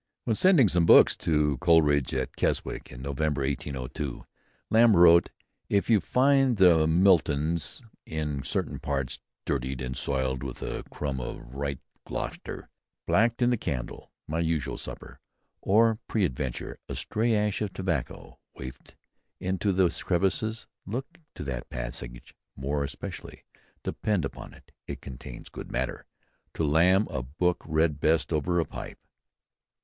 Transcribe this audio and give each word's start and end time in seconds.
When 0.23 0.35
sending 0.35 0.67
some 0.67 0.87
books 0.87 1.15
to 1.17 1.59
Coleridge 1.59 2.11
at 2.15 2.35
Keswick 2.35 2.91
in 2.91 3.03
November 3.03 3.41
1802, 3.43 4.25
Lamb 4.71 4.95
wrote 4.95 5.29
"If 5.69 5.91
you 5.91 5.99
find 6.01 6.57
the 6.57 6.87
Miltons 6.87 7.83
in 8.07 8.41
certain 8.41 8.79
parts 8.79 9.19
dirtied 9.45 9.79
and 9.79 9.95
soiled 9.95 10.41
with 10.41 10.63
a 10.63 10.81
crumb 10.89 11.19
of 11.19 11.53
right 11.53 11.77
Gloucester, 12.07 12.67
blacked 13.05 13.43
in 13.43 13.51
the 13.51 13.57
candle 13.57 14.11
(my 14.27 14.39
usual 14.39 14.79
supper), 14.79 15.19
or 15.61 15.99
peradventure, 16.07 16.79
a 16.89 16.95
stray 16.95 17.35
ash 17.35 17.61
of 17.61 17.71
tobacco 17.71 18.39
wafted 18.55 18.95
into 19.39 19.71
the 19.71 19.87
crevices, 20.03 20.65
look 20.87 21.19
to 21.35 21.43
that 21.43 21.69
passage 21.69 22.33
more 22.55 22.83
especially: 22.83 23.43
depend 23.83 24.25
upon 24.25 24.55
it, 24.55 24.71
it 24.87 24.99
contains 24.99 25.47
good 25.49 25.71
matter." 25.71 26.07
To 26.55 26.63
Lamb, 26.63 27.05
a 27.11 27.21
book 27.21 27.63
read 27.67 27.99
best 27.99 28.33
over 28.33 28.59
a 28.59 28.65
pipe. 28.65 28.97